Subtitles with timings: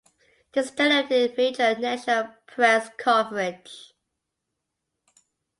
[0.53, 3.93] This generated major national press coverage.